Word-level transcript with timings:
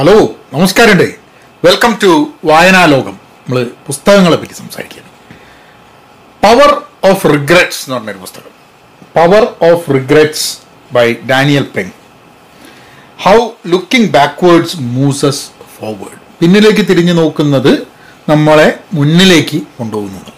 Hello 0.00 0.30
നമസ്കാരമുണ്ട്. 0.52 1.14
Welcome 1.64 1.98
to 2.02 2.32
Vayanalokam. 2.44 3.12
നമ്മൾ 3.12 3.70
പുസ്തകങ്ങളെ 3.86 4.36
പറ്റി 4.36 4.52
സംസാരിക്കുകയാണ്. 4.52 5.10
പവർ 6.42 6.82
ഓഫ് 7.10 7.24
റിഗ്രറ്റ്സ് 7.24 7.84
എന്ന് 7.84 7.96
പറഞ്ഞൊരു 7.96 8.18
പുസ്തകം. 8.18 8.52
Power 9.16 9.72
of 9.72 9.90
regrets 9.90 10.58
by 10.92 11.16
Daniel 11.30 11.62
Pink 11.62 11.90
how 13.20 13.50
looking 13.66 14.10
backwards 14.10 14.76
moves 14.76 15.50
forward 15.78 16.20
പിന്നിലേക്ക് 16.40 16.88
തിരിഞ്ഞു 16.88 17.12
നോക്കുന്നത് 17.12 17.78
നമ്മളെ 18.28 18.80
മുന്നിലേക്ക് 18.94 19.62
കൊണ്ടുപോകുന്നത് 19.78 20.32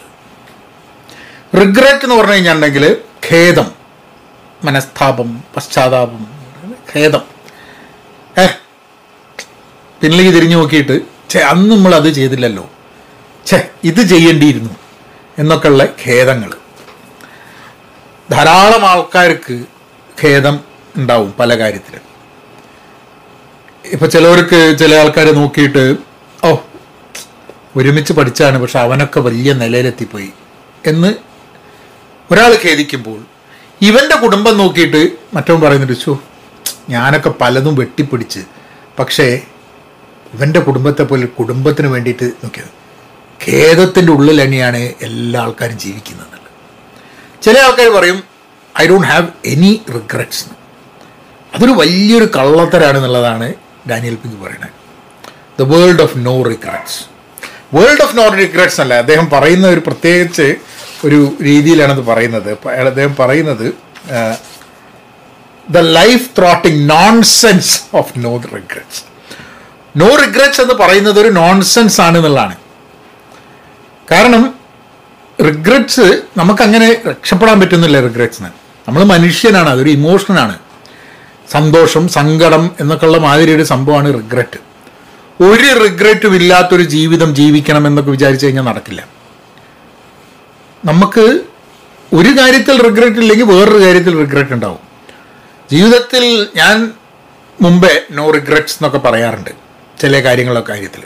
റിഗ്രറ്റ് 1.56 2.04
എന്ന് 2.04 2.14
പറഞ്ഞു 2.14 2.32
കഴിഞ്ഞിട്ടുണ്ടെങ്കിൽ 2.32 2.96
ഖേദം 3.30 3.72
മനസ്താപം 4.64 5.44
പശ്ചാത്താപം 5.56 6.26
ഖേദം. 6.96 7.31
പിന്നിലേക്ക് 10.03 10.32
തിരിഞ്ഞു 10.37 10.57
നോക്കിയിട്ട് 10.57 11.00
ഛേ 11.30 11.41
അന്ന് 11.41 11.74
നമ്മൾ 11.74 11.95
അത് 11.95 12.09
ചെയ്തില്ലല്ലോ. 12.09 12.70
ഛേ 13.47 13.59
ഇത് 13.84 14.01
ചെയ്യേണ്ടിയിരുന്നു 14.12 14.73
എന്നൊക്കെയുള്ള 15.38 15.84
ഖേദങ്ങൾ. 16.02 16.51
ധാരാളം 18.30 18.87
ആൾക്കാർക്ക് 18.87 19.55
ഖേദം 20.23 20.60
ഉണ്ടാവും 20.96 21.34
പല 21.41 21.59
കാര്യത്തിലും. 21.59 22.02
ഇപ്പം 23.84 24.10
ചിലവർക്ക് 24.10 24.79
ചില 24.79 24.95
ആൾക്കാരെ 24.95 25.33
നോക്കിയിട്ട് 25.33 25.96
ഓ 26.45 26.51
ഒരുമിച്ച് 27.77 28.12
പഠിച്ചാണ് 28.12 28.59
പക്ഷെ 28.59 28.79
അവനൊക്കെ 28.79 29.21
വലിയ 29.21 29.52
നിലയിലെത്തിപ്പോയി 29.52 30.30
എന്ന് 30.87 31.10
ഒരാൾ 32.32 32.52
ഖേദിക്കുമ്പോൾ 32.65 33.21
ഇവന്റെ 33.80 34.16
കുടുംബം 34.16 34.59
നോക്കിയിട്ട് 34.59 35.09
മറ്റവൻ 35.34 35.60
പറയുന്നുണ്ട് 35.60 36.01
ചോ 36.05 36.21
ഞാനൊക്കെ 36.91 37.30
പലതും 37.41 37.74
വെട്ടിപ്പിടിച്ച് 37.74 38.43
പക്ഷേ 38.98 39.27
ഇവന്റെ 40.34 40.60
കുടുംബത്തെ 40.66 41.04
പോലെ 41.10 41.27
കുടുംബത്തിന് 41.38 41.88
വേണ്ടിയിട്ട് 41.95 42.27
നോക്കിയത്. 42.42 42.73
ഖേദത്തിന്റെ 43.45 44.12
ഉള്ളിൽ 44.12 44.37
തന്നെയാണ് 44.43 44.80
എല്ലാ 45.07 45.40
ആൾക്കാരും 45.45 45.79
ജീവിക്കുന്നത് 45.84 46.38
ചില 47.45 47.57
ആൾക്കാർ 47.66 47.88
പറയും 47.98 48.18
I 48.82 48.84
don't 48.90 49.09
have 49.12 49.29
any 49.52 49.73
regrets 49.95 50.45
അതൊരു 51.54 51.73
വലിയൊരു 51.80 52.29
കള്ളത്തരാണ് 52.37 52.96
എന്നുള്ളതാണ് 52.96 53.48
ഡാനിയൽ 53.90 54.16
പിങ്ക് 54.23 54.38
പറയുന്നത്. 54.45 54.76
The 55.59 55.62
world 55.73 56.02
of 56.02 56.18
no 56.29 56.35
regrets 56.51 56.98
world 57.76 58.02
of 58.02 58.16
no 58.18 58.26
regrets 58.42 58.80
അല്ല 58.80 58.95
അദ്ദേഹം 59.02 59.26
പറയുന്ന 59.30 59.66
ഒരു 59.74 59.82
പ്രത്യേകിച്ച് 59.87 60.48
ഒരു 61.07 61.20
രീതിയിലാണത് 61.48 62.02
പറയുന്നത്. 62.10 62.51
അദ്ദേഹം 62.92 63.14
പറയുന്നത് 63.23 63.66
the 65.76 65.78
life 65.98 66.26
throttling 66.38 66.82
nonsense 67.22 67.72
of 68.00 68.12
no 68.26 68.32
regrets 68.56 69.03
no 69.97 70.16
regrets 70.16 70.60
എന്ന് 70.60 70.75
പറയുന്നത് 70.75 71.21
ഒരു 71.21 71.28
നോൺസെൻസ് 71.28 72.00
ആണ് 72.00 72.16
എന്നുള്ളതാണ്. 72.19 72.56
കാരണം 74.10 74.54
റിഗ്രറ്റ്സ് 75.47 76.22
നമുക്കങ്ങനെ 76.37 77.03
രക്ഷപ്പെടാൻ 77.06 77.60
പറ്റുന്നില്ല 77.60 78.00
റിഗ്രറ്റ്സിന് 78.00 78.50
നമ്മൾ 78.88 79.04
മനുഷ്യനാണ് 79.04 79.69
അതൊരു 79.69 79.88
ഇമോഷനാണ് 79.88 80.59
സന്തോഷം 81.50 82.09
സങ്കടം 82.09 82.70
എന്നൊക്കെയുള്ള 82.81 83.19
മാതിരി 83.19 83.54
ഒരു 83.54 83.62
സംഭവമാണ് 83.62 84.15
റിഗ്രറ്റ് 84.15 84.59
ഒരു 85.43 85.84
റിഗ്രറ്റും 85.84 86.34
ഇല്ലാത്തൊരു 86.37 86.82
ജീവിതം 86.82 87.34
ജീവിക്കണം 87.34 87.87
എന്നൊക്കെ 87.87 88.10
വിചാരിച്ചു 88.10 88.47
കഴിഞ്ഞാൽ 88.47 88.62
നടക്കില്ല. 88.62 89.06
നമുക്ക് 90.84 91.41
ഒരു 92.15 92.28
കാര്യത്തിൽ 92.38 92.82
റിഗ്രറ്റ് 92.82 93.16
ഇല്ലെങ്കിൽ 93.16 93.44
വേറൊരു 93.44 93.84
കാര്യത്തിൽ 93.84 94.16
റിഗ്രറ്റ് 94.16 94.53
ഉണ്ടാവും. 94.53 94.78
ജീവിതത്തിൽ 95.70 96.48
ഞാൻ 96.56 96.93
മുമ്പേ 97.62 98.03
നോ 98.10 98.31
റിഗ്രറ്റ്സ് 98.31 98.75
എന്നൊക്കെ 98.75 99.09
പറയാറുണ്ട്. 99.09 99.62
ചില 100.00 100.25
കാര്യങ്ങളൊക്കെ 100.25 100.72
കാര്യത്തിൽ 100.72 101.03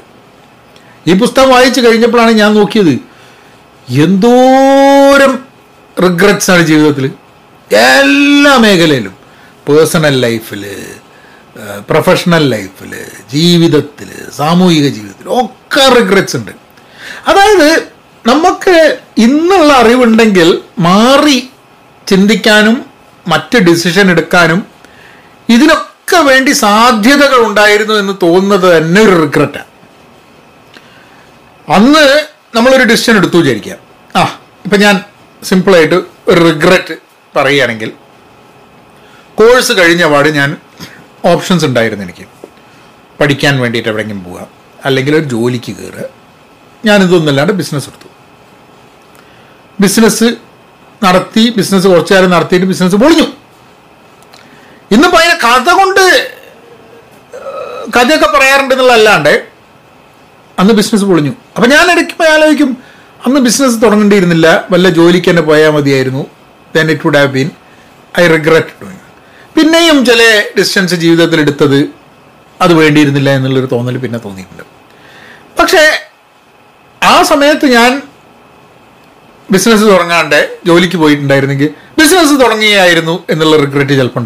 ഈ 1.06 1.14
പുസ്തകം 1.14 1.50
വായിച്ചു 1.50 1.80
കഴിഞ്ഞപ്പോഴാണ് 1.80 2.30
ഞാൻ 2.30 2.54
നോക്കിയത് 2.54 2.94
എന്തോരം 3.88 5.44
റിഗ്രറ്റ്സ് 6.04 6.50
ആണ് 6.50 6.62
ജീവിതത്തിൽ 6.62 7.10
എല്ലാ 7.76 8.56
മേഖലയിലും 8.56 9.14
പേഴ്സണൽ 9.68 10.20
ലൈഫിൽ 10.20 10.64
പ്രൊഫഷണൽ 11.90 12.48
ലൈഫിൽ 12.48 12.92
ജീവിതത്തിൽ 13.32 14.30
സാമൂഹിക 14.36 14.88
ജീവിതത്തിൽ 14.88 15.28
ഒക്കെ 15.28 15.88
റിഗ്രറ്റ്സ് 16.00 16.36
ഉണ്ട്. 16.36 16.50
അതായത് 17.26 17.88
നമുക്ക് 18.26 18.98
ഇന്നുള്ള 19.18 19.72
അറിവുണ്ടെങ്കിൽ 19.72 20.62
മാറി 20.78 21.50
ചിന്തിക്കാനും 22.08 22.86
മറ്റ് 23.28 23.58
ഡിസിഷൻ 23.58 24.10
എടുക്കാനും 24.10 24.66
ഇതിനൊക്കെ 25.48 25.95
വേണ്ടി 26.14 26.52
സാധ്യതകൾ 26.52 27.46
ഉണ്ടായിരുന്നു 27.46 27.94
എന്ന് 27.94 28.12
തോന്നുന്നത് 28.22 28.78
തന്നെ 28.78 29.02
ഒരു 29.02 29.22
റിഗ്രറ്റാണ് 29.22 29.70
അന്ന് 31.70 32.26
നമ്മളൊരു 32.54 32.82
ഡിസിഷൻ 32.82 33.16
എടുത്തു 33.16 33.36
വിചാരിക്കാം 33.36 33.78
ആ 34.16 34.38
ഇപ്പം 34.64 34.80
ഞാൻ 34.80 35.04
സിമ്പിളായിട്ട് 35.44 35.94
ഒരു 36.28 36.40
റിഗ്രറ്റ് 36.40 36.94
പറയുകയാണെങ്കിൽ 37.36 37.92
കോഴ്സ് 39.34 39.72
കഴിഞ്ഞ 39.72 40.04
പാട് 40.04 40.28
ഞാൻ 40.28 40.56
ഓപ്ഷൻസ് 41.24 41.64
ഉണ്ടായിരുന്നു 41.64 42.04
എനിക്ക്. 42.04 42.26
പഠിക്കാൻ 43.20 43.60
വേണ്ടിയിട്ട് 43.60 43.88
എവിടെയെങ്കിലും 43.88 44.24
പോവുക 44.24 44.48
അല്ലെങ്കിൽ 44.84 45.16
ഒരു 45.16 45.24
ജോലിക്ക് 45.24 45.76
കയറുക. 45.76 46.04
ഞാനിതൊന്നുമല്ലാണ്ട് 46.84 47.52
ബിസിനസ് 47.52 47.88
എടുത്തു. 47.88 48.08
ബിസിനസ് 49.80 50.36
നടത്തി 51.04 51.54
ബിസിനസ് 51.56 51.86
കുറച്ചു 51.88 52.14
നേരം 52.14 52.30
നടത്തിയിട്ട് 52.30 52.66
ബിസിനസ് 52.66 52.96
പൊളിഞ്ഞു. 52.96 53.35
കഥ 55.56 55.70
കൊണ്ട് 55.80 56.04
കഥയൊക്കെ 57.96 58.28
പറയാറുണ്ട് 58.36 58.72
എന്നുള്ളതല്ലാണ്ട് 58.74 59.34
അന്ന് 60.60 60.72
ബിസിനസ് 60.78 61.04
പൊളിഞ്ഞു. 61.10 61.32
അപ്പം 61.56 61.68
ഞാൻ 61.74 61.84
ഇടയ്ക്ക് 61.92 62.24
ആലോചിക്കും 62.34 62.70
അന്ന് 63.26 63.40
ബിസിനസ് 63.46 63.76
തുടങ്ങേണ്ടിയിരുന്നില്ല 63.82 64.46
വല്ല 64.72 64.88
ജോലിക്ക് 64.98 65.28
തന്നെ 65.30 65.42
പോയാൽ 65.48 65.70
മതിയായിരുന്നു. 65.76 66.22
Then 66.74 66.90
it 66.94 67.04
would 67.06 67.18
have 67.20 67.30
been 67.36 67.48
I 68.20 68.24
regret 68.34 68.74
doing 68.80 69.04
പിന്നെയും 69.56 69.98
ചില 70.08 70.22
ഡിസ്റ്റൻസ് 70.58 70.96
ജീവിതത്തിൽ 71.04 71.40
എടുത്തത് 71.44 71.78
അത് 72.64 72.72
വേണ്ടിയിരുന്നില്ല 72.80 73.30
എന്നുള്ളൊരു 73.38 73.70
തോന്നൽ 73.74 73.96
പിന്നെ 74.04 74.18
തോന്നിയിട്ടുണ്ട്. 74.26 74.64
പക്ഷേ 75.60 75.84
ആ 77.02 77.14
സമയത്ത് 77.30 77.66
ഞാൻ 77.76 77.92
ബിസിനസ് 79.54 79.84
തുടങ്ങാണ്ട് 79.92 80.38
ജോലിക്ക് 80.68 80.98
പോയിട്ടുണ്ടായിരുന്നെങ്കിൽ 81.02 81.70
ബിസിനസ് 82.00 82.34
തുടങ്ങിയായിരുന്നു 82.44 83.16
എന്നുള്ള 83.34 83.56
റിഗ്രറ്റ് 83.64 83.94
ചിലപ്പോൾ 84.00 84.24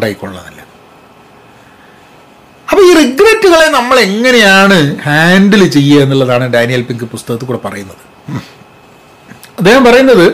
അപ്പോൾ 2.71 2.83
ഈ 2.89 2.91
റിഗ്രറ്റുകളെ 3.01 3.67
നമ്മൾ 3.77 3.99
എങ്ങനെയാണ് 3.99 4.77
ഹാൻഡിൽ 5.05 5.69
ചെയ്യുക 5.69 6.03
എന്നുള്ളതാണ് 6.03 6.45
ഡാനിയൽ 6.53 6.83
പിങ്ക് 6.89 7.03
പുസ്തകത്തിൽ 7.05 7.45
കൂടെ 7.45 7.59
പറയുന്നത്. 7.65 8.03
അദ്ദേഹം 9.59 9.83
പറയുന്നത് 9.87 10.27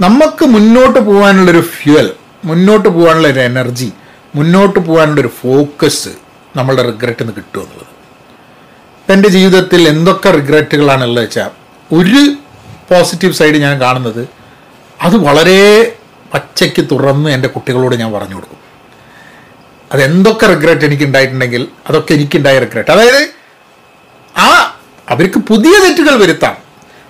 നമുക്ക് 0.00 0.44
മുന്നോട്ട് 0.54 0.98
പോകാനുള്ളൊരു 0.98 1.60
ഫ്യുവൽ 1.74 2.08
മുന്നോട്ട് 2.44 2.88
പോകാനുള്ള 2.88 3.28
ഒരു 3.28 3.40
എനർജി 3.40 3.92
മുന്നോട്ട് 4.34 4.78
പോകാനുള്ളൊരു 4.78 5.30
ഫോക്കസ് 5.42 6.12
നമ്മളുടെ 6.56 6.82
റിഗ്രറ്റിൽ 6.90 7.24
നിന്ന് 7.24 7.34
കിട്ടും 7.38 7.62
എന്നുള്ളത്. 7.62 7.94
എന്റെ 9.12 9.28
ജീവിതത്തിൽ 9.28 9.88
എന്തൊക്കെ 9.88 10.30
റിഗ്രറ്റുകളാണുള്ളത് 10.30 11.24
വെച്ചാൽ 11.24 11.50
ഒരു 11.98 12.22
പോസിറ്റീവ് 12.90 13.36
സൈഡ് 13.40 13.58
ഞാൻ 13.66 13.74
കാണുന്നത് 13.80 14.22
അത് 15.06 15.16
വളരെ 15.16 15.60
പച്ചയ്ക്ക് 16.34 16.82
തുറന്ന് 16.92 17.28
എന്റെ 17.30 17.48
കുട്ടികളോട് 17.48 17.94
ഞാൻ 18.02 18.10
പറഞ്ഞു 18.12 18.34
കൊടുക്കും. 18.34 18.60
അതെന്തൊക്കെ 19.92 20.46
റിഗ്രറ്റ് 20.46 20.84
എനിക്ക് 20.84 21.04
ഉണ്ടായിട്ടുണ്ടെങ്കിൽ 21.04 21.68
അതൊക്കെ 21.88 22.14
എനിക്കുണ്ടായ 22.14 22.58
റിഗ്രറ്റ് 22.58 22.90
അതായത് 22.90 23.30
ആ 24.38 24.78
അവർക്ക് 25.08 25.38
പുതിയ 25.38 25.72
തെറ്റുകൾ 25.84 26.16
വരുത്താം. 26.16 26.56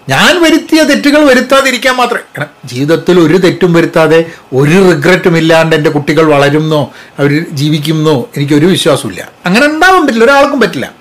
ഞാൻ 0.08 0.42
വരുത്തിയ 0.42 0.82
തെറ്റുകൾ 0.82 1.24
വരുത്താതിരിക്കാൻ 1.24 1.96
മാത്രമേ 1.96 2.20
കാരണം 2.20 2.52
ജീവിതത്തിൽ 2.64 3.20
ഒരു 3.20 3.38
തെറ്റും 3.38 3.72
വരുത്താതെ 3.72 4.24
ഒരു 4.52 4.92
റിഗ്രറ്റും 4.92 5.36
ഇല്ലാണ്ട് 5.38 5.76
എന്റെ 5.76 5.90
കുട്ടികൾ 5.90 6.22
വളരുന്നോ 6.22 6.94
അവർ 7.18 7.46
ജീവിക്കുന്നോ 7.50 8.30
എനിക്കൊരു 8.36 8.66
വിശ്വാസമില്ല 8.66 9.28
അങ്ങനെ 9.46 9.66
ഉണ്ടാവാൻ 9.66 10.06
പറ്റില്ല 10.06 10.24
ഒരാൾക്കും 10.24 10.60
പറ്റില്ല. 10.60 10.92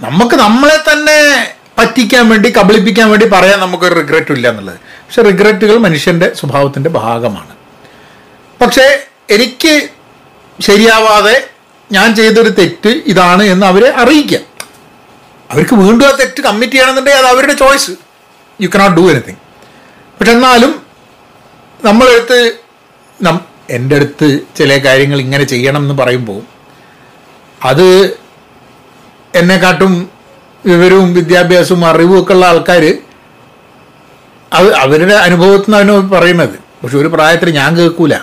നമുക്ക് 0.00 0.34
നമ്മളെ 0.34 0.92
തന്നെ 0.92 1.52
പറ്റിക്കാൻ 1.78 2.28
വേണ്ടി 2.28 2.50
കബളിപ്പിക്കാൻ 2.50 3.10
വേണ്ടി 3.10 3.26
പറയാൻ 3.26 3.60
നമുക്കൊരു 3.60 3.94
റിഗ്രറ്റും 3.94 4.34
ഇല്ല 4.34 4.48
എന്നുള്ളത്. 4.48 4.76
പക്ഷെ 4.76 5.22
റിഗ്രറ്റുകൾ 5.22 5.76
മനുഷ്യന്റെ 5.76 6.32
സ്വഭാവത്തിന്റെ 6.34 6.90
ഭാഗമാണ്. 6.90 7.54
പക്ഷേ 8.60 9.06
എനിക്ക് 9.30 9.88
ശരിയാവാതെ 10.58 11.36
ഞാൻ 11.90 12.08
ചെയ്തൊരു 12.14 12.50
തെറ്റ് 12.58 12.90
ഇതാണ് 13.06 13.44
എന്ന് 13.44 13.66
അവരെ 13.66 13.88
അറിയിക്കാം 14.02 14.44
അവർക്ക് 15.50 15.74
വീണ്ടും 15.74 16.04
ആ 16.06 16.12
തെറ്റ് 16.20 16.40
കമ്മിറ്റ് 16.42 16.72
ചെയ്യണമെന്നുണ്ടെങ്കിൽ 16.72 17.20
അത് 17.20 17.30
അവരുടെ 17.32 17.54
choice 17.54 17.92
you 18.60 18.68
cannot 18.68 18.96
do 18.96 19.04
anything 19.12 19.40
പക്ഷെ 20.18 20.32
എന്നാലും 20.32 20.72
നമ്മളെടുത്ത് 21.80 22.38
നം 23.20 23.36
എന്റെ 23.70 23.96
അടുത്ത് 23.96 24.28
ചില 24.56 24.70
കാര്യങ്ങൾ 24.84 25.18
ഇങ്ങനെ 25.20 25.44
ചെയ്യണം 25.44 25.82
എന്ന് 25.82 25.94
പറയുമ്പോൾ 25.94 26.40
അത് 27.60 27.86
എന്നെക്കാട്ടും 29.34 29.92
വിവരവും 30.64 31.08
വിദ്യാഭ്യാസവും 31.14 31.82
അറിവും 31.86 32.16
ഒക്കെ 32.20 32.34
ഉള്ള 32.34 32.44
ആൾക്കാർ 32.46 32.84
അത് 34.52 34.68
അവരുടെ 34.80 35.16
അനുഭവത്തിൽ 35.26 35.70
നിന്നാണ് 35.70 36.10
പറയുന്നത് 36.10 36.56
പക്ഷെ 36.80 36.96
ഒരു 36.98 37.08
പ്രായത്തിൽ 37.08 37.48
ഞാൻ 37.56 37.70
കേൾക്കൂല. 37.78 38.14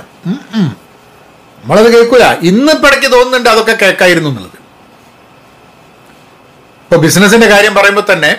നമ്മളത് 1.62 1.90
കേൾക്കൂല. 1.94 2.26
ഇന്ന് 2.50 2.72
ഇപ്പം 2.76 2.88
ഇടയ്ക്ക് 2.90 3.10
തോന്നുന്നുണ്ട് 3.16 3.50
അതൊക്കെ 3.50 3.76
കേൾക്കായിരുന്നു 3.82 4.30
എന്നുള്ളത്. 4.30 4.58
ഇപ്പോൾ 6.84 7.00
ബിസിനസ്സിന്റെ 7.06 7.48
കാര്യം 7.48 7.74
പറയുമ്പോൾ 7.80 8.06
തന്നെ 8.12 8.32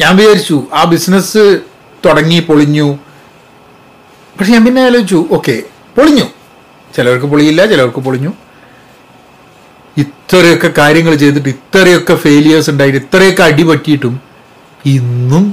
ഞാൻ 0.00 0.12
വിചാരിച്ചു 0.16 0.56
ആ 0.78 0.82
ബിസിനസ് 0.94 1.44
തുടങ്ങി 2.04 2.40
പൊളിഞ്ഞു. 2.48 2.88
പക്ഷെ 4.36 4.52
ഞാൻ 4.52 4.64
പിന്നെ 4.66 4.82
ആലോചിച്ചു 4.88 5.20
ഓക്കെ 5.36 5.56
പൊളിഞ്ഞു. 5.96 6.26
ചിലവർക്ക് 6.96 7.28
പൊളിയില്ല 7.32 7.60
ചിലവർക്ക് 7.72 8.02
പൊളിഞ്ഞു. 8.08 8.32
ഇത്രയൊക്കെ 10.02 10.68
കാര്യങ്ങൾ 10.78 11.14
ചെയ്തിട്ട് 11.14 11.50
ഇത്രയൊക്കെ 11.56 12.14
ഫെയിലിയേഴ്സ് 12.24 12.70
ഉണ്ടായിട്ട് 12.70 12.98
ഇത്രയൊക്കെ 13.04 13.42
അടി 13.42 13.64
പറ്റിയിട്ടും 13.70 14.14
ഇന്നും 14.94 15.44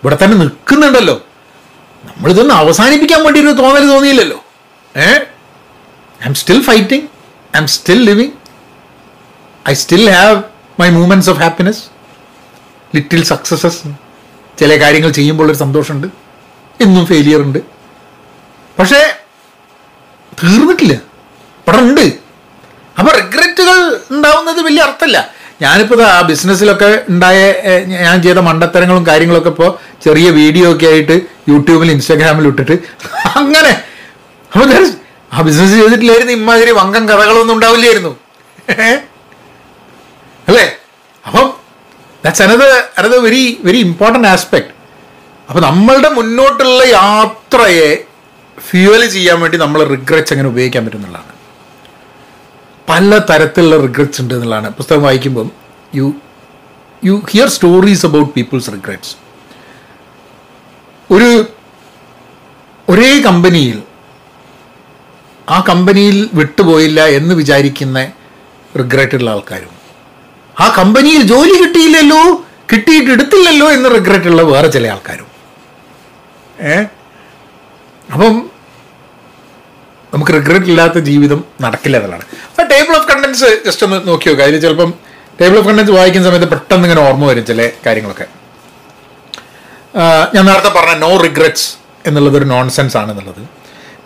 ഇവിടെ 0.00 0.16
തന്നെ 0.22 0.36
നിൽക്കുന്നുണ്ടല്ലോ. 0.42 1.16
നമ്മളിതൊന്ന് 2.08 2.54
അവസാനിപ്പിക്കാൻ 2.62 3.20
വേണ്ടി 3.24 3.38
ഒരു 3.44 3.54
തോന്നൽ 3.62 3.86
തോന്നിയില്ലല്ലോ. 3.94 4.38
ഏ? 4.98 5.08
I 6.20 6.26
am 6.26 6.34
still 6.34 6.62
fighting 6.62 7.04
I 7.56 7.58
am 7.58 7.66
still 7.66 8.04
living 8.04 8.32
I 9.70 9.72
still 9.74 10.10
have 10.10 10.42
my 10.80 10.90
moments 10.90 11.30
of 11.30 11.38
happiness 11.38 11.82
little 12.94 13.24
successes 13.24 13.88
ചില 14.58 14.80
കാര്യങ്ങൾ 14.80 15.10
ചെയ്യുമ്പോൾ 15.10 15.50
ഒരു 15.50 15.56
സന്തോഷമുണ്ട്. 15.56 16.06
എന്നും 16.80 17.06
ഫെയിലിയർ 17.06 17.40
ഉണ്ട്. 17.40 17.58
പക്ഷേ 18.78 19.00
തീർന്നിട്ടില്ല. 20.42 20.94
ഇവിടെ 21.58 21.78
ഉണ്ട്. 21.78 22.06
അപ്പോൾ 22.98 23.12
റിഗ്രറ്റുകൾ 23.16 23.76
ഉണ്ടാവുന്നത് 24.10 24.60
വലിയ 24.60 24.82
അർത്ഥമല്ല 24.82 25.30
ഞാനിപ്പോൾ 25.62 26.02
ആ 26.02 26.20
ബിസിനസ്സിലൊക്കെ 26.20 27.04
ഉണ്ടായ 27.08 27.38
ഞാൻ 27.86 28.22
ചെയ്ത 28.22 28.38
മണ്ടത്തരങ്ങളും 28.38 29.06
കാര്യങ്ങളൊക്കെ 29.06 29.48
ഇപ്പോൾ 29.48 29.78
ചെറിയ 30.04 30.30
വീഡിയോ 30.30 30.72
ഒക്കെ 30.72 30.86
ആയിട്ട് 30.86 31.20
യൂട്യൂബിൽ 31.48 31.90
ഇൻസ്റ്റാഗ്രാമിൽ 31.90 32.46
ഇട്ടിട്ട് 32.46 32.72
അങ്ങനെ 33.36 33.72
ബിസിനസ് 34.56 35.72
ചെയ്തിട്ടില്ലായിരുന്നു 35.72 36.32
ഇമാതിരി 36.32 36.70
വങ്കം 36.70 37.08
കഥകളൊന്നും 37.08 37.54
ഉണ്ടാവില്ലായിരുന്നു. 37.54 38.16
അല്ലേ? 40.48 40.76
അപ്പം 41.26 41.54
that's 42.24 42.42
another 42.42 42.84
another 42.98 43.18
very 43.18 43.60
very 43.64 43.78
important 43.78 44.28
aspect 44.28 44.68
അപ്പം 45.48 45.62
നമ്മളുടെ 45.62 46.08
മുന്നോട്ടുള്ള 46.08 46.84
യാത്രയെ 46.84 48.04
ഫ്യൂവൽ 48.70 49.06
ചെയ്യാൻ 49.06 49.40
വേണ്ടി 49.40 49.58
നമ്മൾ 49.58 49.84
റിഗ്രറ്റ്സ് 49.84 50.32
അങ്ങനെ 50.32 50.48
ഉപയോഗിക്കാൻ 50.48 50.84
പറ്റുന്നതാണ് 50.84 51.34
പല 52.88 53.18
തരത്തിലുള്ള 53.18 53.76
റിഗ്രറ്റ്സ് 53.76 54.20
ഉണ്ട് 54.20 54.34
എന്നുള്ളതാണ്. 54.34 54.74
പുസ്തകം 54.74 55.02
വായിക്കുമ്പം 55.02 55.52
you 55.94 56.14
you 57.04 57.22
hear 57.30 57.48
stories 57.48 58.06
about 58.06 58.34
peoples 58.34 58.70
regrets 58.70 59.16
ഒരു 61.12 61.46
ഒരേ 62.88 63.20
കമ്പനിയിൽ 63.20 63.82
ആ 65.48 65.64
കമ്പനിയിൽ 65.68 66.30
വിട്ടുപോയില്ല 66.34 67.06
എന്ന് 67.06 67.34
വിചാരിക്കുന്ന 67.34 68.12
റിഗ്രറ്റ് 68.78 69.14
ഉള്ള 69.14 69.30
ആൾക്കാരും. 69.30 69.70
ആ 70.60 70.74
കമ്പനിയിൽ 70.78 71.22
ജോലി 71.22 71.62
കിട്ടിയില്ലല്ലോ 71.62 72.44
കിട്ടിയിട്ട് 72.72 73.10
എടുത്തില്ലല്ലോ 73.10 73.72
എന്ന് 73.72 73.90
റിഗ്രറ്റ് 73.90 74.28
ഉള്ള 74.28 74.42
വേറെ 74.42 74.68
ചില 74.68 74.86
ആൾക്കാരും. 74.86 75.26
ഏ? 76.60 76.76
അപ്പം 78.12 78.50
നമുക്ക് 80.14 80.32
റിഗ്രറ്റ് 80.32 80.66
ഇല്ലാത്ത 80.66 80.98
ജീവിതം 80.98 81.44
നടക്കില്ല 81.60 81.96
എന്നുള്ളതാണ്. 81.96 82.24
അപ്പം 82.50 82.66
ടേബിൾ 82.66 82.96
ഓഫ് 82.96 83.08
കണ്ടൻസ് 83.08 83.62
ജസ്റ്റ് 83.66 83.86
ഒന്ന് 83.86 84.08
നോക്കി 84.08 84.28
നോക്കുക 84.28 84.44
അതിൽ 84.44 84.60
ചിലപ്പം 84.60 84.94
ടേബിൾ 85.40 85.58
ഓഫ് 85.58 85.66
കണ്ടൻസ് 85.66 85.90
വായിക്കുന്ന 85.90 86.26
സമയത്ത് 86.26 86.48
പെട്ടെന്ന് 86.48 86.88
ഇങ്ങനെ 86.88 87.08
ഓർമ്മ 87.08 87.26
വരും 87.26 87.46
ചില 87.46 87.70
കാര്യങ്ങളൊക്കെ. 87.86 88.26
ഞാൻ 90.34 90.44
നേരത്തെ 90.44 90.68
പറഞ്ഞ 90.68 90.94
നോ 90.98 91.16
റിഗ്രറ്റ്സ് 91.16 91.74
എന്നുള്ളത് 92.06 92.36
ഒരു 92.36 92.44
നോൺസെൻസ് 92.44 92.96
ആണെന്നുള്ളത്. 92.96 93.57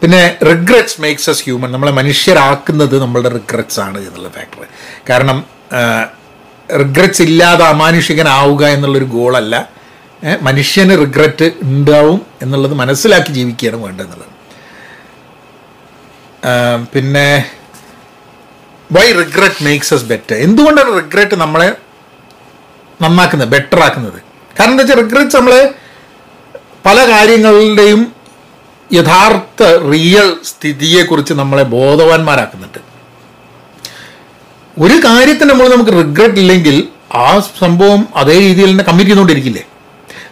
പിന്നെ 0.03 0.21
റിഗ്രറ്റ്സ് 0.51 0.97
മേക്സ് 1.03 1.29
എസ് 1.31 1.43
ഹ്യൂമൻ 1.47 1.71
നമ്മളെ 1.73 1.93
മനുഷ്യരാക്കുന്നത് 1.99 2.95
നമ്മളുടെ 3.03 3.31
റിഗ്രറ്റ്സ് 3.39 3.81
ആണ് 3.81 3.99
എന്നുള്ള 4.07 4.29
ഫാക്ടർ 4.37 4.69
കാരണം 5.11 5.39
റിഗ്രറ്റ്സ് 6.81 7.23
ഇല്ലാതെ 7.23 7.65
അമാനുഷികനാവുക 7.65 8.63
എന്നുള്ളൊരു 8.77 9.09
ഗോളല്ല 9.15 9.57
മനുഷ്യന് 10.49 10.95
റിഗ്രറ്റ് 11.03 11.47
ഉണ്ടാവും 11.63 12.19
എന്നുള്ളത് 12.43 12.75
മനസ്സിലാക്കി 12.81 13.31
ജീവിക്കുകയാണ് 13.33 13.79
വേണ്ടതെന്നുള്ളത്. 13.85 14.29
പിന്നെ 16.93 17.27
why 18.97 19.07
regret 19.21 19.65
makes 19.67 19.93
us 19.95 20.05
better 20.05 20.35
എന്തുകൊണ്ടാണ് 20.47 20.91
റിഗ്രറ്റ് 21.01 21.37
നമ്മളെ 21.45 21.69
നന്നാക്കുന്നത് 23.03 23.51
ബെറ്റർ 23.55 23.81
ആക്കുന്നത്? 23.87 24.19
കാരണം 24.59 24.73
എന്താ 24.75 24.83
വെച്ചാൽ 24.83 25.01
റിഗ്രറ്റ്സ് 25.03 25.37
നമ്മളെ 25.37 25.63
പല 26.87 26.99
കാര്യങ്ങളുടെയും 27.13 28.03
യഥാർത്ഥ 28.93 29.63
റിയൽ 29.93 30.37
സ്ഥിതിയെക്കുറിച്ച് 30.45 31.35
നമ്മളെ 31.35 31.63
ബോധവാന്മാരാക്കുന്നുണ്ട്. 31.63 32.79
ഒരു 34.79 34.95
കാര്യത്തിന് 34.95 35.51
നമ്മൾ 35.51 35.69
നമുക്ക് 35.69 35.91
റിഗ്രറ്റ് 35.91 36.35
ഇല്ലെങ്കിൽ 36.35 36.89
ആ 37.15 37.41
സംഭവം 37.59 38.09
അതേ 38.17 38.39
രീതിയിൽ 38.39 38.71
തന്നെ 38.71 38.85
കമ്മിറ്റ് 38.85 39.11
ചെയ്തുകൊണ്ടിരിക്കില്ലേ? 39.11 39.63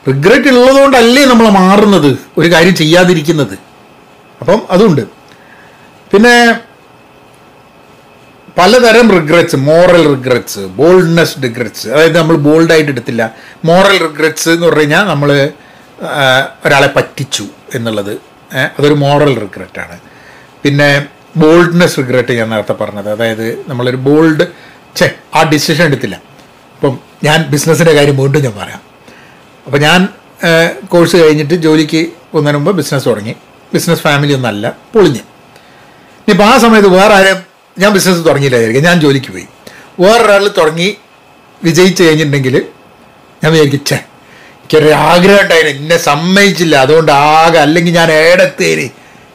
റിഗ്രറ്റ് 0.09 0.49
ഉള്ളതുകൊണ്ടല്ലേ 0.49 1.25
നമ്മൾ 1.25 1.49
മാറുന്നത് 1.49 2.19
ഒരു 2.39 2.53
കാര്യം 2.53 2.75
ചെയ്യാതിരിക്കുന്നത്? 2.75 3.55
അപ്പം 4.41 4.63
അതുണ്ട്. 4.71 5.01
പിന്നെ 6.13 6.61
പലതരം 8.59 9.11
regrets 9.11 9.57
moral 9.57 10.09
regrets 10.09 10.59
boldness 10.59 11.43
regrets 11.43 11.89
അതായത് 11.89 12.19
നമ്മൾ 12.19 12.37
ബോൾഡായിട്ട് 12.37 12.91
എടുത്തില്ല. 12.91 13.35
മോറൽ 13.65 13.99
റിഗ്രറ്റ്സ് 13.99 14.49
എന്ന് 14.49 14.67
പറഞ്ഞു 14.67 14.81
കഴിഞ്ഞാൽ 14.81 15.05
നമ്മൾ 15.05 15.51
ഒരാളെ 16.65 16.91
പറ്റിച്ചു 16.97 17.45
എന്നുള്ളത്. 17.75 18.30
അതൊരു 18.55 18.95
മോറൽ 18.95 19.41
റിഗ്രറ്റാണ്. 19.41 20.01
പിന്നെ 20.63 21.07
ബോൾഡ്നെസ് 21.37 21.99
റിഗ്രറ്റ് 21.99 22.33
ഞാൻ 22.33 22.51
നേരത്തെ 22.51 22.73
പറഞ്ഞത്. 22.73 23.11
അതായത് 23.11 23.65
നമ്മളൊരു 23.69 23.97
ബോൾഡ് 23.97 24.47
ചെ 24.97 25.11
ആ 25.35 25.43
ഡിസിഷൻ 25.43 25.85
എടുത്തില്ല. 25.85 26.23
ഇപ്പം 26.75 26.99
ഞാൻ 27.25 27.47
ബിസിനസ്സിന്റെ 27.47 27.93
കാര്യം 27.93 28.17
വീണ്ടും 28.17 28.43
ഞാൻ 28.43 28.55
പറയാം. 28.59 28.81
അപ്പോൾ 29.67 29.79
ഞാൻ 29.79 30.09
കോഴ്സ് 30.87 31.17
കഴിഞ്ഞിട്ട് 31.17 31.55
ജോലിക്ക് 31.55 32.07
പോകുന്നതിന് 32.33 32.59
മുമ്പ് 32.59 32.77
ബിസിനസ് 32.77 33.07
തുടങ്ങി. 33.07 33.35
ബിസിനസ് 33.75 34.01
ഫാമിലി 34.01 34.33
ഒന്നല്ല 34.33 34.77
പൊളിഞ്ഞ്. 34.95 35.19
ഇനിയിപ്പോൾ 35.19 36.45
ആ 36.45 36.59
സമയത്ത് 36.59 36.89
വേറെ 36.89 37.15
ആരും 37.15 37.37
ഞാൻ 37.79 37.93
ബിസിനസ് 37.93 38.27
തുടങ്ങിയില്ലായിരിക്കും. 38.27 38.83
ഞാൻ 38.83 39.01
ജോലിക്ക് 39.01 39.33
പോയി. 39.33 39.47
വേറൊരാൾ 40.01 40.49
തുടങ്ങി 40.49 40.97
വിജയിച്ച് 41.65 42.03
കഴിഞ്ഞിട്ടുണ്ടെങ്കിൽ 42.03 42.67
ഞാൻ 43.45 43.53
വിചാരിക്കും 43.53 43.81
ഛേ 43.87 44.05
എനിക്കൊരു 44.73 44.91
ആഗ്രഹം 45.13 45.41
ഉണ്ടായിരുന്നു 45.45 45.81
എന്നെ 45.85 45.97
സമ്മതിച്ചില്ല. 46.09 46.75
അതുകൊണ്ട് 46.85 47.11
ആകെ 47.13 47.59
അല്ലെങ്കിൽ 47.63 47.93
ഞാൻ 48.01 48.09
ഏടത്തേര്. 48.25 48.85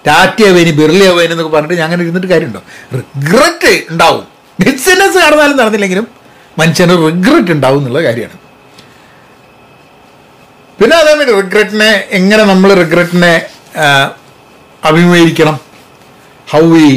ടാറ്റയാവേനി 0.06 0.72
ബിർലിയാവേനി 0.78 1.32
എന്നൊക്കെ 1.34 1.52
പറഞ്ഞിട്ട് 1.56 1.80
ഞാൻ 1.80 1.88
അങ്ങനെ 1.88 2.04
ഇരുന്നിട്ട് 2.06 2.30
കാര്യമുണ്ടോ? 2.32 2.62
റിഗ്രറ്റ് 2.98 3.72
ഉണ്ടാവും. 3.92 4.24
ബിസിനസ് 4.60 5.18
നടന്നാലും 5.24 5.58
നടന്നില്ലെങ്കിലും 5.62 6.06
മനുഷ്യന് 6.60 6.96
റിഗ്രറ്റ് 7.08 7.52
ഉണ്ടാവും 7.56 7.80
എന്നുള്ള 7.82 8.02
കാര്യമാണ്. 8.08 8.40
പിന്നെ 10.80 10.96
അതേമാതിരി 11.02 11.36
റിഗ്രറ്റിനെ 11.42 11.92
എങ്ങനെ 12.20 12.44
നമ്മൾ 12.52 12.72
റിഗ്രറ്റിനെ 12.82 13.34
അഭിമുഖീകരിക്കണം? 14.90 15.58
ഹൗ 16.54 16.64
വി 16.76 16.88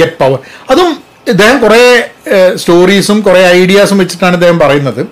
ഗെറ്റ് 0.00 0.18
പവർ 0.22 0.38
അതും 0.70 0.90
ഇദ്ദേഹം 1.34 1.58
കുറേ 1.66 1.82
സ്റ്റോറീസും 2.62 3.20
കുറേ 3.28 3.44
ഐഡിയാസും 3.60 3.98
വെച്ചിട്ടാണ് 4.04 4.34
ഇദ്ദേഹം 4.40 4.58
പറയുന്നത്. 4.64 5.04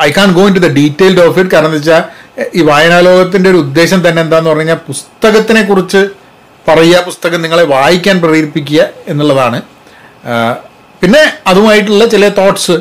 I 0.00 0.10
can't 0.10 0.32
go 0.32 0.46
into 0.54 0.58
the 0.58 0.66
detailed 0.72 1.20
of 1.20 1.38
it 1.38 1.50
കാരണം 1.50 1.66
എന്താ 1.66 1.96
വെച്ചാൽ 1.96 2.02
ഈ 2.54 2.62
വായനാലോകത്തിന്റെ 2.62 3.50
ഒരു 3.50 3.56
ഉദ്ദേശം 3.56 4.08
തന്നെ 4.08 4.22
എന്താന്ന് 4.22 4.50
പറഞ്ഞു 4.50 4.60
കഴിഞ്ഞാൽ 4.60 4.76
പുസ്തകത്തിനെ 4.88 5.62
കുറിച്ച് 5.62 6.00
പറയുക 6.66 7.00
പുസ്തകം 7.00 7.42
നിങ്ങളെ 7.42 7.62
വായിക്കാൻ 7.64 8.20
പ്രേരിപ്പിക്കുക 8.20 8.80
എന്നുള്ളതാണ്. 9.06 9.58
പിന്നെ 11.02 11.20
അതുമായിട്ടുള്ള 11.46 12.06
ചില 12.06 12.28
തോട്ട്സ് 12.28 12.76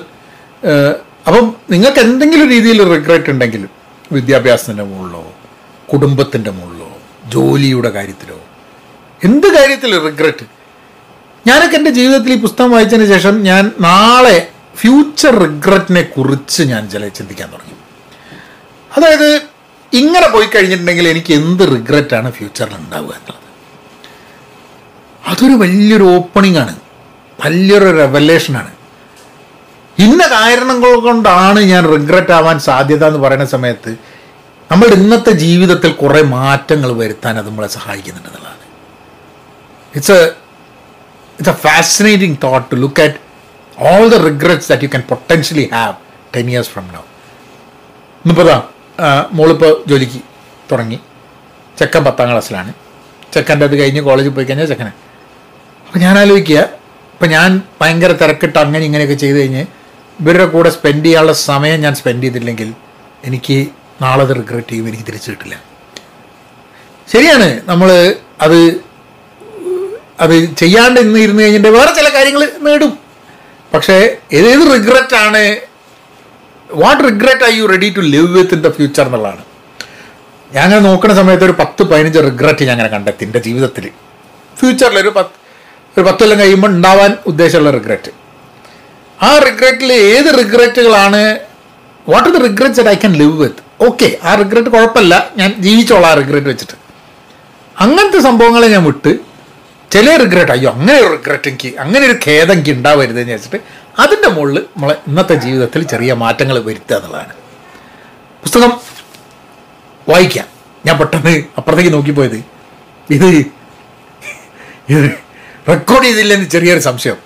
അപ്പം 1.28 1.56
നിങ്ങൾക്ക് 1.70 2.00
എന്തെങ്കിലും 2.00 2.50
രീതിയിൽ 2.50 2.84
റിഗ്രറ്റ് 2.94 3.30
ഉണ്ടെങ്കിലും 3.30 3.70
വിദ്യാഭ്യാസത്തിന്റെ 4.12 4.84
മുകളിലോ 4.84 5.24
കുടുംബത്തിന്റെ 5.94 6.52
മുകളിലോ 6.52 6.90
ജോലിയുടെ 7.30 7.90
കാര്യത്തിലോ 7.90 8.40
എന്ത് 9.22 9.48
കാര്യത്തിൽ 9.48 10.00
റിഗ്രറ്റ് 10.00 10.46
ഞാനൊക്കെ 11.48 11.76
എന്റെ 11.76 11.92
ജീവിതത്തിൽ 11.92 12.34
ഈ 12.34 12.36
പുസ്തകം 12.36 12.72
വായിച്ചതിന് 12.72 13.08
ശേഷം 13.14 13.44
ഞാൻ 13.44 13.72
നാളെ 13.80 14.38
ഫ്യൂച്ചർ 14.78 15.36
റിഗ്രറ്റിനെ 15.40 16.02
കുറിച്ച് 16.02 16.64
ഞാൻ 16.64 16.90
ചില 16.90 17.08
ചിന്തിക്കാൻ 17.08 17.52
തുടങ്ങി. 17.52 17.76
അതായത് 18.98 19.42
ഇങ്ങനെ 19.94 20.28
പോയി 20.28 20.46
കഴിഞ്ഞിട്ടുണ്ടെങ്കിൽ 20.46 21.08
എനിക്ക് 21.08 21.34
എന്ത് 21.34 21.64
റിഗ്രറ്റാണ് 21.64 22.32
ഫ്യൂച്ചറിൽ 22.32 22.76
ഉണ്ടാവുക 22.76 23.10
എന്നുള്ളത്. 23.10 23.46
അതൊരു 25.28 25.54
വലിയൊരു 25.54 26.04
ഓപ്പണിംഗ് 26.04 26.58
ആണ്. 26.58 26.76
വലിയൊരു 27.46 27.98
റെവലേഷനാണ് 27.98 28.72
ഇന്ന 30.00 30.28
കാരണങ്ങൾ 30.28 31.00
കൊണ്ടാണ് 31.00 31.60
ഞാൻ 31.60 31.92
റിഗ്രറ്റ് 31.92 32.32
ആവാൻ 32.32 32.60
സാധ്യത 32.60 33.06
എന്ന് 33.06 33.20
പറയുന്ന 33.20 33.46
സമയത്ത് 33.46 33.92
നമ്മൾ 34.72 34.88
ഇന്നത്തെ 34.88 35.32
ജീവിതത്തിൽ 35.32 35.92
കുറേ 35.92 36.22
മാറ്റങ്ങൾ 36.22 36.92
വരുത്താൻ 36.92 37.38
അത് 37.38 37.48
നമ്മളെ 37.48 37.68
സഹായിക്കുന്നുണ്ട് 37.68 38.30
എന്നുള്ളതാണ്. 38.30 38.60
It's 39.96 40.12
a 40.12 40.26
it's 41.40 41.50
a 41.50 41.54
fascinating 41.54 42.38
thought 42.44 42.72
to 42.72 42.76
look 42.76 43.02
at 43.02 43.25
all 43.78 44.10
the 44.10 44.14
regrets 44.14 44.70
that 44.70 44.84
you 44.84 44.88
can 44.88 45.04
potentially 45.10 45.70
have 45.74 45.94
ten 46.36 46.50
years 46.50 46.70
from 46.70 46.88
now 46.88 47.02
ആ, 49.00 49.30
മോളിപ്പോൾ 49.32 49.84
ജോലിക്ക് 49.88 50.20
തുടങ്ങി. 50.72 51.00
ചെക്കൻ 51.80 52.04
പത്താം 52.04 52.32
ക്ലാസ്സിലാണ്. 52.32 52.74
ചെക്കന്റെ 53.34 53.66
അത് 53.66 53.80
കഴിഞ്ഞ് 53.80 54.02
കോളേജിൽ 54.02 54.30
പോയി 54.30 54.46
കഴിഞ്ഞാൽ 54.46 54.66
ചെക്കനെ. 54.66 54.92
അപ്പോൾ 55.88 56.00
ഞാൻ 56.00 56.20
ആലോചിക്കുക 56.20 56.60
ഇപ്പം 57.14 57.30
ഞാൻ 57.30 57.62
ഭയങ്കര 57.82 58.12
തിരക്കിട്ട് 58.12 58.60
അങ്ങനെ 58.60 58.86
ഇങ്ങനെയൊക്കെ 58.86 59.14
ചെയ്ത് 59.14 59.40
കഴിഞ്ഞ് 59.40 59.66
ഇവരുടെ 60.20 60.46
കൂടെ 60.46 60.70
സ്പെൻഡ് 60.70 61.06
ചെയ്യാനുള്ള 61.06 61.34
സമയം 61.34 61.82
ഞാൻ 61.82 61.96
സ്പെൻഡ് 61.96 62.24
ചെയ്തില്ലെങ്കിൽ 62.24 62.74
എനിക്ക് 63.26 63.68
നാളെ 64.02 64.24
അത് 64.24 64.36
റിഗ്രറ്റ് 64.36 64.70
ചെയ്യും 64.70 64.88
എനിക്ക് 64.88 65.04
തിരിച്ചു 65.04 65.32
കിട്ടില്ല. 65.32 65.56
ശരിയാണ് 67.12 67.62
നമ്മൾ 67.66 68.16
അത് 68.42 68.82
അത് 70.20 70.56
ചെയ്യാണ്ട് 70.56 71.00
ഇന്ന് 71.00 71.20
ഇരുന്ന് 71.20 71.44
കഴിഞ്ഞിട്ട് 71.44 71.68
വേറെ 71.68 71.94
ചില 71.94 72.10
കാര്യങ്ങൾ 72.10 72.52
നേടും. 72.62 73.00
പക്ഷേ 73.76 73.98
ഏത് 74.42 74.62
റിഗ്രറ്റ് 74.74 75.16
ആണ്? 75.26 75.44
What 76.70 77.02
regret 77.10 77.44
are 77.48 77.52
you 77.60 77.66
ready 77.74 77.90
to 77.98 78.02
live 78.16 78.30
with 78.38 78.54
in 78.58 78.62
the 78.68 78.70
future 78.78 79.06
എന്നുള്ളതാണ്. 79.06 79.44
ഞാൻ 80.56 80.64
അങ്ങനെ 80.68 80.82
നോക്കുന്ന 80.90 81.14
സമയത്ത് 81.22 81.46
ഒരു 81.50 81.56
പത്ത് 81.62 81.84
പതിനഞ്ച് 81.92 82.20
റിഗ്രറ്റ് 82.28 82.64
ഞാൻ 82.68 82.74
അങ്ങനെ 82.76 82.90
കണ്ടെത്തി 82.96 83.24
എന്റെ 83.28 83.40
ജീവിതത്തിൽ. 83.48 83.86
ഫ്യൂച്ചറിൽ 84.60 84.98
ഒരു 85.04 85.12
പത്ത് 85.18 85.36
ഒരു 85.96 86.04
പത്ത് 86.08 86.22
കൊല്ലം 86.24 86.40
കഴിയുമ്പോൾ 86.40 86.72
ഉണ്ടാവാൻ 86.76 87.12
ഉദ്ദേശമുള്ള 87.32 87.72
റിഗ്രറ്റ് 87.78 88.12
ആ 89.20 89.30
റിഗ്രറ്റിൽ 89.48 89.92
ഏത് 89.94 90.30
റിഗ്രറ്റുകളാണ് 90.40 91.22
what 92.08 92.28
are 92.30 92.34
the 92.38 92.42
regrets 92.48 92.80
that 92.80 92.92
I 92.96 92.98
can 93.04 93.14
live 93.22 93.36
with 93.42 93.62
okay 93.88 94.08
ആ 94.24 94.32
റിഗ്രറ്റ് 94.42 94.70
കുഴപ്പമില്ല. 94.70 95.16
ഞാൻ 95.38 95.50
ജീവിച്ചോളാം 95.66 96.10
ആ 96.12 96.16
റിഗ്രറ്റ് 96.22 96.50
വെച്ചിട്ട്. 96.52 96.76
അങ്ങനത്തെ 97.84 98.20
സംഭവങ്ങളെ 98.28 98.68
ഞാൻ 98.68 98.84
വിട്ട് 98.90 99.14
ചില 99.96 100.16
റിഗ്രറ്റ് 100.22 100.52
അയ്യോ 100.52 100.70
അങ്ങനെ 100.72 100.96
ഒരു 101.00 101.10
റിഗ്രറ്റ് 101.16 101.48
എനിക്ക് 101.50 101.70
അങ്ങനെ 101.84 102.04
ഒരു 102.08 102.16
ഖേദം 102.26 102.54
എനിക്ക് 102.54 102.72
ഉണ്ടാവരുത് 102.78 103.20
എന്ന് 103.22 103.34
വെച്ചിട്ട് 103.34 103.60
അതിന്റെ 104.00 104.30
മുകളിൽ 104.36 104.58
നമ്മളെ 104.76 104.96
ഇന്നത്തെ 105.08 105.36
ജീവിതത്തിൽ 105.44 105.82
ചെറിയ 105.92 106.14
മാറ്റങ്ങൾ 106.24 106.56
വരുത്തുക 106.68 106.96
എന്നുള്ളതാണ്. 106.98 107.34
പുസ്തകം 108.44 108.72
വായിക്കാം. 110.10 110.48
ഞാൻ 110.86 110.96
പെട്ടെന്ന് 110.98 111.34
അപ്പുറത്തേക്ക് 111.58 111.94
നോക്കിപ്പോയത്. 111.94 112.38
ഇത് 113.16 113.28
ഇത് 114.90 115.06
റെക്കോർഡ് 115.70 116.06
ചെയ്തില്ലെന്ന് 116.06 116.50
ചെറിയൊരു 116.56 116.80
സംശയം. 116.80 117.18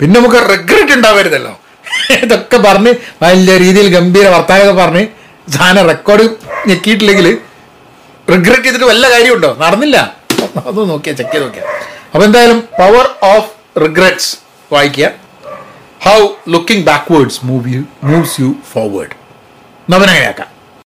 പിന്നെ 0.00 0.14
നമുക്ക് 0.20 0.40
റിഗ്രറ്റ് 0.52 0.92
ഉണ്ടാവരുതല്ലോ. 0.98 1.54
ഇതൊക്കെ 2.24 2.56
പറഞ്ഞ് 2.56 2.92
വലിയ 3.22 3.56
രീതിയിൽ 3.64 3.88
ഗംഭീര 3.96 4.26
വർത്തമാനമൊക്കെ 4.28 4.76
പറഞ്ഞ് 4.82 5.04
സാധനം 5.56 5.86
റെക്കോർഡ് 5.92 6.26
ഞെക്കിയിട്ടില്ലെങ്കിൽ 6.68 7.28
റിഗ്രറ്റ് 8.34 8.64
ചെയ്തിട്ട് 8.64 8.86
വല്ല 8.92 9.04
കാര്യമുണ്ടോ? 9.16 9.56
നടന്നില്ല. 9.64 9.98
അതൊന്ന് 10.66 10.90
നോക്കിയാൽ 10.92 11.16
ചെക്ക് 11.16 11.32
ചെയ്ത് 11.32 11.46
നോക്കിയാ. 11.46 11.64
അപ്പോൾ 12.14 12.24
എന്തായാലും 12.24 12.68
പവർ 12.78 13.06
ഓഫ് 13.22 13.80
റിഗ്രറ്റ്സ് 13.80 14.36
വായിക്കുക. 14.72 15.08
How 16.02 16.18
looking 16.48 16.86
backwards 16.86 17.40
move 17.44 17.72
you 17.74 17.82
moves 18.02 18.40
you 18.40 18.54
forward 18.72 19.14
നവനങ്ങനെയാക്കാം 19.90 20.57